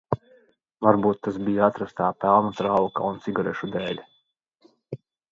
[0.85, 4.01] Varbūt tas bija atrastā pelnu trauka un cigarešu dēļ?